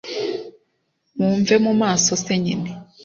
[1.17, 2.69] mumve mumaso se nyine